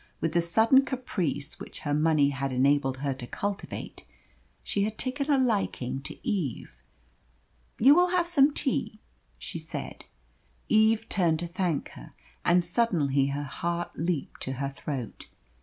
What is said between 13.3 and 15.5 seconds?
heart leaped to her throat.